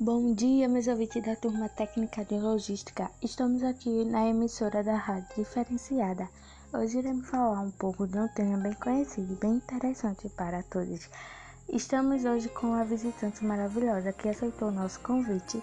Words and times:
Bom 0.00 0.32
dia, 0.32 0.68
meus 0.68 0.86
ouvintes 0.86 1.20
da 1.24 1.34
turma 1.34 1.68
técnica 1.68 2.24
de 2.24 2.36
logística. 2.38 3.10
Estamos 3.20 3.64
aqui 3.64 4.04
na 4.04 4.28
emissora 4.28 4.80
da 4.80 4.94
Rádio 4.94 5.26
Diferenciada. 5.36 6.28
Hoje 6.72 6.98
iremos 6.98 7.28
falar 7.28 7.62
um 7.62 7.72
pouco 7.72 8.06
de 8.06 8.16
um 8.16 8.28
tema 8.28 8.58
bem 8.58 8.74
conhecido 8.74 9.32
e 9.32 9.36
bem 9.36 9.54
interessante 9.54 10.28
para 10.28 10.62
todos. 10.62 11.10
Estamos 11.68 12.24
hoje 12.24 12.48
com 12.48 12.68
uma 12.68 12.84
visitante 12.84 13.44
maravilhosa 13.44 14.12
que 14.12 14.28
aceitou 14.28 14.70
nosso 14.70 15.00
convite. 15.00 15.60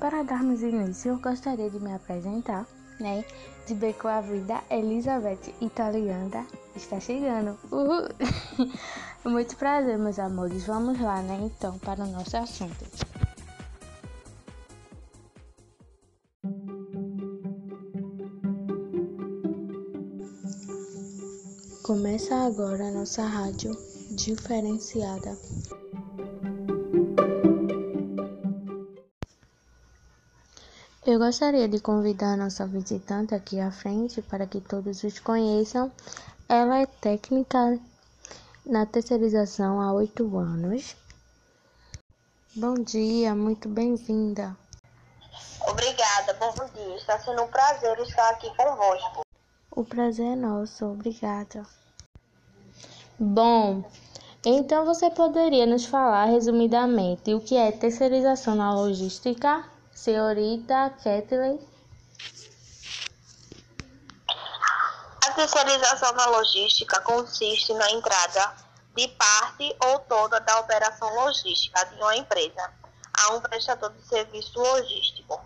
Para 0.00 0.22
darmos 0.22 0.62
início, 0.62 1.10
eu 1.10 1.18
gostaria 1.18 1.68
de 1.68 1.78
me 1.78 1.92
apresentar, 1.92 2.66
né? 2.98 3.22
De 3.66 3.74
bem 3.74 3.92
com 3.92 4.08
a 4.08 4.22
vida, 4.22 4.58
Elizabeth 4.70 5.52
Italianda 5.60 6.46
está 6.74 6.98
chegando. 6.98 7.58
Uhul. 7.70 8.08
Muito 9.30 9.54
prazer, 9.56 9.98
meus 9.98 10.18
amores. 10.18 10.64
Vamos 10.64 10.98
lá, 10.98 11.20
né? 11.20 11.40
Então, 11.42 11.78
para 11.78 12.04
o 12.04 12.06
nosso 12.06 12.38
assunto. 12.38 13.15
Começa 21.86 22.34
agora 22.34 22.88
a 22.88 22.90
nossa 22.90 23.24
rádio 23.24 23.70
diferenciada. 24.10 25.38
Eu 31.06 31.20
gostaria 31.20 31.68
de 31.68 31.78
convidar 31.78 32.32
a 32.32 32.36
nossa 32.36 32.66
visitante 32.66 33.36
aqui 33.36 33.60
à 33.60 33.70
frente 33.70 34.20
para 34.20 34.48
que 34.48 34.60
todos 34.60 35.04
os 35.04 35.20
conheçam. 35.20 35.92
Ela 36.48 36.80
é 36.80 36.86
técnica 36.86 37.78
na 38.66 38.84
terceirização 38.84 39.80
há 39.80 39.92
oito 39.92 40.36
anos. 40.36 40.96
Bom 42.56 42.74
dia, 42.74 43.32
muito 43.32 43.68
bem-vinda. 43.68 44.56
Obrigada, 45.60 46.34
bom 46.34 46.52
dia. 46.74 46.96
Está 46.96 47.16
sendo 47.20 47.44
um 47.44 47.48
prazer 47.48 47.96
estar 48.00 48.28
aqui 48.30 48.52
convosco. 48.56 49.25
O 49.76 49.84
prazer 49.84 50.32
é 50.32 50.34
nosso, 50.34 50.86
obrigada. 50.86 51.66
Bom, 53.18 53.84
então 54.42 54.86
você 54.86 55.10
poderia 55.10 55.66
nos 55.66 55.84
falar 55.84 56.24
resumidamente 56.24 57.34
o 57.34 57.42
que 57.42 57.54
é 57.58 57.70
terceirização 57.70 58.54
na 58.54 58.72
logística, 58.72 59.68
senhorita 59.92 60.88
Kathleen? 61.04 61.60
A 65.26 65.32
terceirização 65.32 66.10
na 66.14 66.24
logística 66.24 66.98
consiste 67.02 67.74
na 67.74 67.90
entrada 67.90 68.54
de 68.96 69.06
parte 69.08 69.76
ou 69.84 69.98
toda 69.98 70.40
da 70.40 70.58
operação 70.58 71.14
logística 71.16 71.84
de 71.84 71.96
uma 71.96 72.16
empresa 72.16 72.72
a 73.12 73.34
um 73.34 73.42
prestador 73.42 73.92
de 73.92 74.08
serviço 74.08 74.58
logístico 74.58 75.45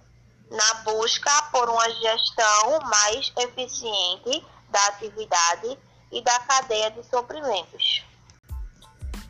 na 0.50 0.74
busca 0.82 1.30
por 1.52 1.68
uma 1.70 1.88
gestão 1.90 2.80
mais 2.80 3.32
eficiente 3.38 4.44
da 4.68 4.84
atividade 4.86 5.78
e 6.10 6.20
da 6.22 6.38
cadeia 6.40 6.90
de 6.90 7.04
suprimentos. 7.04 8.04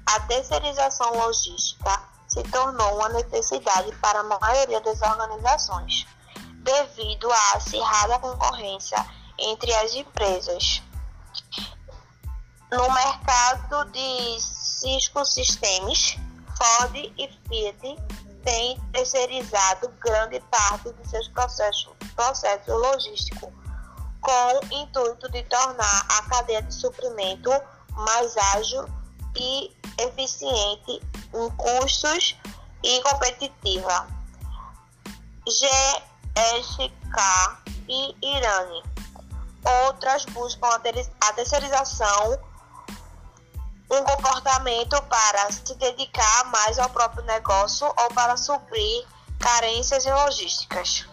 A 0.07 0.21
terceirização 0.21 1.15
logística 1.15 2.03
se 2.27 2.43
tornou 2.45 2.97
uma 2.97 3.11
necessidade 3.11 3.95
para 3.97 4.21
a 4.21 4.41
maioria 4.41 4.81
das 4.81 5.01
organizações, 5.03 6.07
devido 6.63 7.31
à 7.31 7.53
acirrada 7.57 8.19
concorrência 8.19 9.05
entre 9.39 9.73
as 9.75 9.95
empresas. 9.95 10.83
No 12.73 12.91
mercado 12.93 13.85
de 13.91 14.41
Cisco 14.41 15.25
Systems, 15.25 16.17
Ford 16.57 16.95
e 16.95 17.29
Fiat 17.49 17.99
tem 18.45 18.81
terceirizado 18.93 19.89
grande 20.01 20.41
parte 20.51 20.93
de 20.93 21.09
seus 21.09 21.29
processos, 21.29 21.91
processos 22.15 22.67
logísticos, 22.67 23.51
com 24.21 24.59
o 24.59 24.83
intuito 24.83 25.31
de 25.31 25.43
tornar 25.45 26.07
a 26.09 26.23
cadeia 26.29 26.63
de 26.63 26.75
suprimento 26.75 27.51
mais 27.93 28.37
ágil 28.55 28.89
e 29.37 29.75
eficiente 29.99 31.01
em 31.35 31.51
custos 31.57 32.37
e 32.83 33.03
competitiva. 33.03 34.07
GSK 35.47 36.81
e 37.89 38.15
Irani. 38.23 38.83
Outras 39.87 40.25
buscam 40.27 40.69
a 40.69 41.33
terceirização 41.33 42.39
um 43.91 44.05
comportamento 44.05 45.03
para 45.09 45.51
se 45.51 45.75
dedicar 45.75 46.45
mais 46.53 46.79
ao 46.79 46.89
próprio 46.91 47.25
negócio 47.25 47.87
ou 47.87 48.09
para 48.15 48.37
suprir 48.37 49.05
carências 49.39 50.07
em 50.07 50.13
logísticas. 50.13 51.07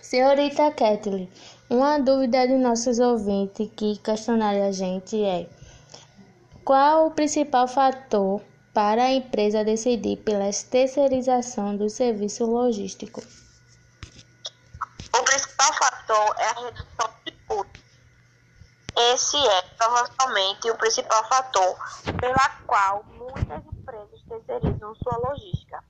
Senhorita 0.00 0.70
Kathleen, 0.70 1.30
uma 1.68 1.98
dúvida 1.98 2.46
de 2.46 2.54
nossos 2.54 2.98
ouvintes 2.98 3.68
que 3.76 3.98
questionaram 3.98 4.68
a 4.68 4.72
gente 4.72 5.22
é: 5.22 5.48
qual 6.64 7.08
o 7.08 7.10
principal 7.10 7.66
fator 7.66 8.40
para 8.72 9.02
a 9.02 9.12
empresa 9.12 9.64
decidir 9.64 10.16
pela 10.18 10.50
terceirização 10.70 11.76
do 11.76 11.90
serviço 11.90 12.46
logístico? 12.46 13.22
O 15.14 15.22
principal 15.24 15.72
fator 15.74 16.36
é 16.38 16.44
a 16.44 16.60
redução 16.60 17.17
esse 18.98 19.36
é 19.36 19.62
provavelmente 19.76 20.70
o 20.70 20.76
principal 20.76 21.24
fator 21.28 21.78
pela 22.20 22.48
qual 22.66 23.04
muitas 23.04 23.64
empresas 23.66 24.22
terceirizam 24.28 24.94
sua 24.96 25.16
logística. 25.18 25.84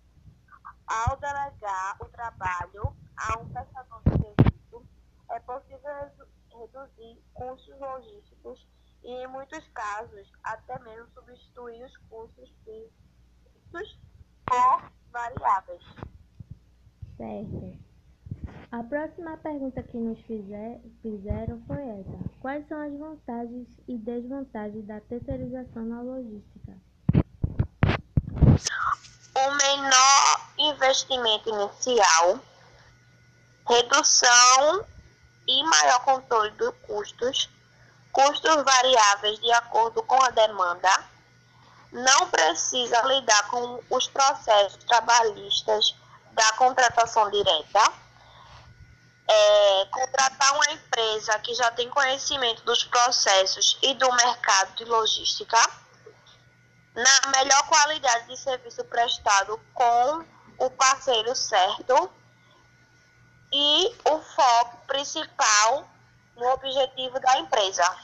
Ao 0.86 1.16
delegar 1.16 1.96
o 2.00 2.04
trabalho 2.06 2.96
a 3.16 3.38
um 3.38 3.48
prestador 3.48 4.00
de 4.04 4.10
serviço, 4.10 4.86
é 5.30 5.40
possível 5.40 6.10
reduzir 6.50 7.22
custos 7.32 7.78
logísticos 7.78 8.66
e, 9.02 9.10
em 9.10 9.26
muitos 9.26 9.66
casos, 9.68 10.30
até 10.42 10.78
mesmo 10.80 11.08
substituir 11.12 11.84
os 11.84 11.96
custos 12.08 12.50
fixos 12.64 13.98
por 14.46 14.92
variáveis. 15.10 15.82
Certo. 17.16 17.87
A 18.70 18.82
próxima 18.82 19.36
pergunta 19.38 19.82
que 19.82 19.96
nos 19.96 20.18
fizer, 20.26 20.78
fizeram 21.00 21.62
foi 21.66 21.82
essa: 21.82 22.30
Quais 22.40 22.68
são 22.68 22.78
as 22.82 22.92
vantagens 22.98 23.66
e 23.88 23.96
desvantagens 23.96 24.86
da 24.86 25.00
terceirização 25.00 25.84
na 25.84 26.02
logística? 26.02 26.76
O 29.34 29.50
menor 29.54 30.50
investimento 30.58 31.48
inicial, 31.48 32.38
redução 33.66 34.84
e 35.46 35.64
maior 35.64 36.04
controle 36.04 36.50
dos 36.52 36.74
custos, 36.82 37.48
custos 38.12 38.62
variáveis 38.64 39.38
de 39.40 39.52
acordo 39.52 40.02
com 40.02 40.22
a 40.22 40.28
demanda, 40.30 40.90
não 41.90 42.28
precisa 42.28 43.00
lidar 43.02 43.48
com 43.48 43.80
os 43.88 44.08
processos 44.08 44.84
trabalhistas 44.84 45.96
da 46.32 46.52
contratação 46.52 47.30
direta 47.30 48.07
é, 49.28 49.84
contratar 49.86 50.54
uma 50.54 50.72
empresa 50.72 51.38
que 51.40 51.54
já 51.54 51.70
tem 51.72 51.88
conhecimento 51.90 52.64
dos 52.64 52.82
processos 52.84 53.78
e 53.82 53.94
do 53.94 54.10
mercado 54.14 54.74
de 54.76 54.84
logística, 54.84 55.58
na 56.94 57.30
melhor 57.38 57.68
qualidade 57.68 58.26
de 58.26 58.36
serviço 58.36 58.82
prestado 58.84 59.60
com 59.74 60.24
o 60.58 60.70
parceiro 60.70 61.34
certo 61.36 62.10
e 63.52 63.94
o 64.04 64.18
foco 64.18 64.78
principal 64.86 65.88
no 66.36 66.48
objetivo 66.52 67.20
da 67.20 67.38
empresa. 67.38 67.96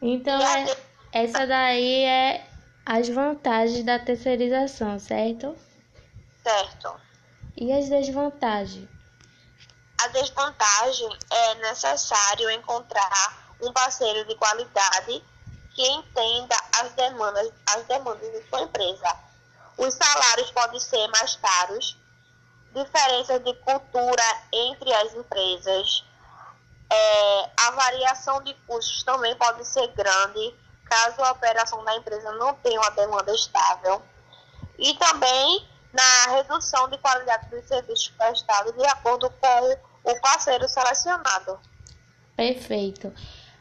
Então, 0.00 0.40
é, 0.40 0.76
essa 1.12 1.46
daí 1.46 2.04
é 2.04 2.46
as 2.84 3.08
vantagens 3.08 3.84
da 3.84 3.98
terceirização, 3.98 4.98
certo? 4.98 5.56
Certo. 6.42 7.00
E 7.56 7.72
as 7.72 7.88
desvantagens? 7.88 8.88
A 10.04 10.08
desvantagem 10.08 11.18
é 11.30 11.54
necessário 11.56 12.50
encontrar 12.50 13.54
um 13.60 13.72
parceiro 13.72 14.26
de 14.26 14.34
qualidade 14.34 15.24
que 15.74 15.86
entenda 15.86 16.56
as 16.80 16.92
demandas, 16.92 17.52
as 17.68 17.84
demandas 17.84 18.32
de 18.32 18.48
sua 18.48 18.62
empresa. 18.62 19.16
Os 19.78 19.94
salários 19.94 20.50
podem 20.50 20.80
ser 20.80 21.06
mais 21.08 21.36
caros, 21.36 21.96
diferenças 22.74 23.42
de 23.44 23.54
cultura 23.54 24.24
entre 24.52 24.92
as 24.92 25.14
empresas, 25.14 26.04
é, 26.92 27.50
a 27.56 27.70
variação 27.70 28.42
de 28.42 28.52
custos 28.66 29.02
também 29.02 29.34
pode 29.36 29.64
ser 29.64 29.86
grande 29.88 30.54
caso 30.84 31.22
a 31.22 31.32
operação 31.32 31.82
da 31.84 31.96
empresa 31.96 32.32
não 32.32 32.54
tenha 32.56 32.78
uma 32.78 32.90
demanda 32.90 33.34
estável. 33.34 34.02
E 34.78 34.92
também 34.94 35.66
na 35.90 36.32
redução 36.32 36.88
de 36.88 36.98
qualidade 36.98 37.48
dos 37.48 37.66
serviços 37.66 38.08
prestados 38.08 38.72
de 38.74 38.84
acordo 38.84 39.30
com 39.30 39.91
o 40.04 40.20
parceiro 40.20 40.68
selecionado. 40.68 41.58
Perfeito. 42.36 43.12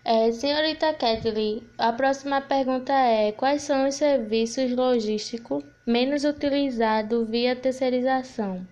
É, 0.04 0.32
senhorita 0.32 0.94
Kathleen, 0.94 1.70
a 1.78 1.94
próxima 1.94 2.42
pergunta 2.42 2.92
é: 2.92 3.32
quais 3.32 3.62
são 3.62 3.88
os 3.88 3.96
serviços 3.96 4.76
logísticos 4.76 5.64
menos 5.86 6.24
utilizados 6.24 7.30
via 7.30 7.56
terceirização? 7.56 8.68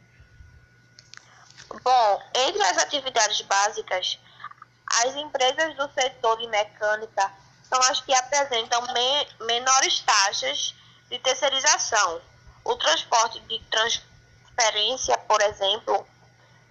Bom, 1.83 2.21
entre 2.35 2.63
as 2.63 2.77
atividades 2.79 3.41
básicas, 3.41 4.19
as 5.03 5.15
empresas 5.15 5.75
do 5.75 5.87
setor 5.93 6.37
de 6.37 6.47
mecânica 6.47 7.31
são 7.69 7.79
as 7.83 8.01
que 8.01 8.13
apresentam 8.13 8.81
me 8.93 9.45
menores 9.45 9.99
taxas 9.99 10.73
de 11.09 11.19
terceirização. 11.19 12.21
O 12.65 12.75
transporte 12.75 13.39
de 13.41 13.59
transferência, 13.69 15.15
por 15.19 15.39
exemplo, 15.41 16.07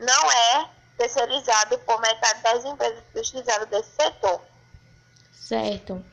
não 0.00 0.32
é 0.32 0.68
terceirizado 0.98 1.78
por 1.80 2.00
metade 2.00 2.42
das 2.42 2.64
empresas 2.64 3.02
que 3.12 3.20
utilizaram 3.20 3.66
desse 3.66 3.90
setor. 3.92 4.42
Certo. 5.32 6.04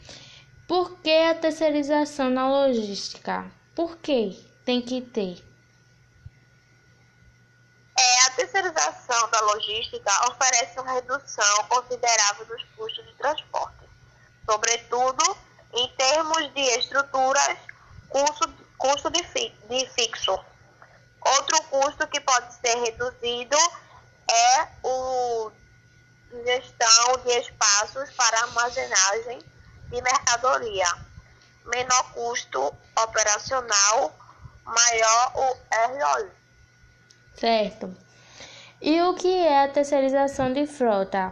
Por 0.67 0.99
que 0.99 1.11
a 1.11 1.35
terceirização 1.35 2.29
na 2.29 2.47
logística? 2.47 3.51
Por 3.75 3.97
que 3.97 4.31
tem 4.63 4.81
que 4.81 5.01
ter? 5.01 5.43
É, 7.97 8.25
a 8.27 8.29
terceirização 8.31 9.29
da 9.29 9.41
logística 9.41 10.11
oferece 10.29 10.79
uma 10.79 10.93
redução 10.93 11.63
considerável 11.69 12.45
dos 12.45 12.63
custos 12.75 13.05
de 13.05 13.13
transporte, 13.13 13.89
sobretudo 14.49 15.37
em 15.73 15.87
termos 15.95 16.53
de 16.53 16.61
estruturas, 16.61 17.57
custo, 18.09 18.53
custo 18.77 19.09
de, 19.11 19.23
fi, 19.23 19.49
de 19.69 19.85
fixo. 19.89 20.31
Outro 21.21 21.63
custo 21.63 22.07
que 22.07 22.19
pode 22.21 22.53
ser 22.55 22.75
reduzido 22.77 23.57
é 24.29 24.67
o 24.85 25.51
gestão 26.43 27.17
de 27.23 27.39
espaços 27.39 28.11
para 28.11 28.41
armazenagem 28.41 29.39
de 29.89 30.01
mercadoria. 30.01 30.85
Menor 31.65 32.13
custo 32.13 32.73
operacional, 32.95 34.15
maior 34.63 35.31
o 35.35 35.57
ROI. 35.73 36.31
Certo. 37.35 37.97
E 38.79 39.01
o 39.01 39.15
que 39.15 39.27
é 39.27 39.63
a 39.63 39.69
terceirização 39.69 40.53
de 40.53 40.67
frota? 40.67 41.31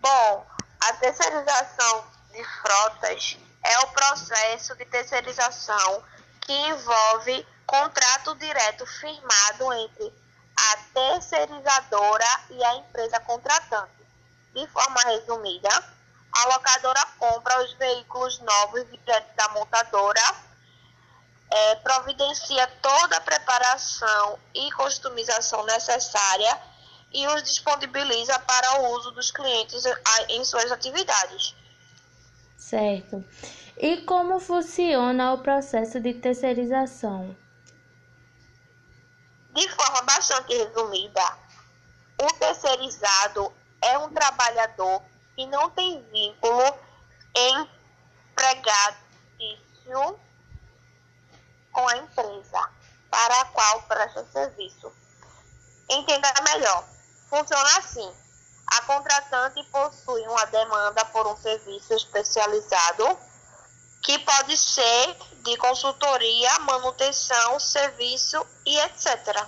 Bom, 0.00 0.46
a 0.80 0.92
terceirização 0.94 2.04
de 2.32 2.42
frotas 2.44 3.38
é 3.64 3.78
o 3.80 3.86
processo 3.88 4.74
de 4.74 4.84
terceirização 4.86 6.02
que 6.40 6.52
envolve 6.52 7.46
contrato 7.68 8.34
direto 8.36 8.86
firmado 8.86 9.72
entre 9.74 10.12
a 10.56 10.76
terceirizadora 10.94 12.40
e 12.50 12.64
a 12.64 12.76
empresa 12.76 13.20
contratante. 13.20 13.92
De 14.54 14.66
forma 14.68 15.00
resumida, 15.02 15.68
a 16.32 16.46
locadora 16.46 17.06
compra 17.18 17.62
os 17.62 17.74
veículos 17.74 18.40
novos 18.40 18.90
direto 18.90 19.36
da 19.36 19.48
montadora, 19.50 20.34
é, 21.50 21.74
providencia 21.76 22.66
toda 22.80 23.18
a 23.18 23.20
preparação 23.20 24.38
e 24.54 24.72
customização 24.72 25.64
necessária 25.66 26.58
e 27.12 27.26
os 27.28 27.42
disponibiliza 27.42 28.38
para 28.40 28.80
o 28.80 28.94
uso 28.96 29.10
dos 29.12 29.30
clientes 29.30 29.84
em 30.30 30.42
suas 30.44 30.72
atividades. 30.72 31.54
Certo. 32.56 33.22
E 33.76 33.98
como 33.98 34.40
funciona 34.40 35.34
o 35.34 35.38
processo 35.38 36.00
de 36.00 36.14
terceirização? 36.14 37.36
De 39.58 39.68
forma 39.70 40.02
bastante 40.02 40.56
resumida, 40.56 41.36
o 42.22 42.32
terceirizado 42.34 43.52
é 43.82 43.98
um 43.98 44.08
trabalhador 44.14 45.02
que 45.34 45.44
não 45.46 45.68
tem 45.70 46.00
vínculo 46.12 46.62
empregatício 47.34 48.96
com 51.72 51.88
a 51.88 51.96
empresa 51.96 52.70
para 53.10 53.40
a 53.40 53.44
qual 53.46 53.82
presta 53.82 54.24
serviço. 54.32 54.92
Entenda 55.90 56.32
melhor. 56.54 56.84
Funciona 57.28 57.78
assim. 57.78 58.14
A 58.78 58.82
contratante 58.82 59.60
possui 59.72 60.22
uma 60.28 60.44
demanda 60.46 61.04
por 61.06 61.26
um 61.26 61.36
serviço 61.36 61.94
especializado 61.94 63.18
que 64.08 64.18
pode 64.20 64.56
ser 64.56 65.16
de 65.44 65.54
consultoria, 65.58 66.60
manutenção, 66.60 67.60
serviço 67.60 68.42
e 68.64 68.74
etc. 68.78 69.46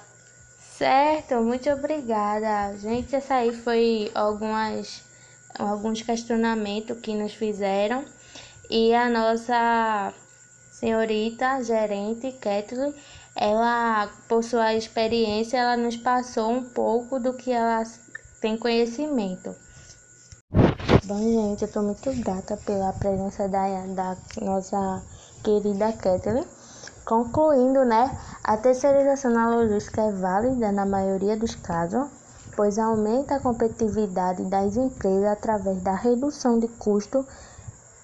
Certo, 0.77 1.37
muito 1.37 1.71
obrigada. 1.71 2.77
Gente, 2.77 3.17
essa 3.17 3.37
aí 3.37 3.57
foi 3.57 4.11
algumas, 4.15 5.03
alguns 5.59 6.03
questionamentos 6.03 7.01
que 7.01 7.15
nos 7.15 7.33
fizeram. 7.33 8.05
E 8.69 8.93
a 8.95 9.09
nossa 9.09 10.12
senhorita 10.71 11.65
gerente, 11.65 12.31
Kathleen, 12.33 12.95
ela, 13.35 14.11
por 14.29 14.45
sua 14.45 14.75
experiência, 14.75 15.57
ela 15.57 15.77
nos 15.79 15.97
passou 15.97 16.51
um 16.51 16.65
pouco 16.65 17.19
do 17.19 17.33
que 17.33 17.51
ela 17.51 17.83
tem 18.43 18.59
conhecimento. 18.59 19.57
Bom, 21.11 21.19
gente, 21.19 21.62
eu 21.62 21.67
estou 21.67 21.83
muito 21.83 22.15
grata 22.23 22.57
pela 22.59 22.93
presença 22.93 23.49
da, 23.49 23.67
da 23.85 24.17
nossa 24.41 25.03
querida 25.43 25.93
Kathleen. 25.93 26.45
Concluindo, 27.05 27.85
né, 27.85 28.17
a 28.45 28.57
terceirização 28.57 29.33
na 29.33 29.51
logística 29.51 30.03
é 30.03 30.12
válida 30.12 30.71
na 30.71 30.87
maioria 30.87 31.37
dos 31.37 31.57
casos, 31.57 32.09
pois 32.55 32.79
aumenta 32.79 33.35
a 33.35 33.41
competitividade 33.41 34.45
das 34.45 34.77
empresas 34.77 35.25
através 35.25 35.83
da 35.83 35.97
redução 35.97 36.61
de 36.61 36.69
custo 36.69 37.27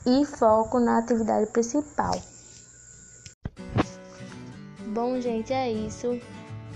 e 0.05 0.25
foco 0.25 0.81
na 0.81 0.99
atividade 0.99 1.47
principal. 1.53 2.20
Bom, 4.88 5.20
gente, 5.20 5.53
é 5.53 5.70
isso. 5.70 6.08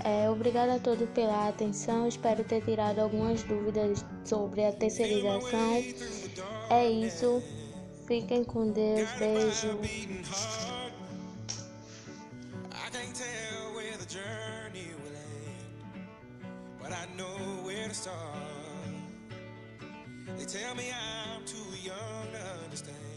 É, 0.05 0.31
obrigada 0.31 0.77
a 0.77 0.79
todos 0.79 1.09
pela 1.11 1.49
atenção. 1.49 2.07
Espero 2.07 2.45
ter 2.45 2.63
tirado 2.63 3.01
algumas 3.01 3.43
dúvidas 3.43 4.05
sobre 4.25 4.65
a 4.65 4.73
terceirização. 4.73 6.20
É 6.71 6.89
isso. 6.89 7.43
Fiquem 8.07 8.45
com 8.45 8.71
Deus. 8.71 9.11
Beijo. 9.19 9.79
They 20.39 20.47
tell 20.47 20.75
me 20.75 20.85
I'm 20.91 21.45
too 21.45 21.59
young 21.83 22.33
to 22.33 22.65
understand. 22.65 23.10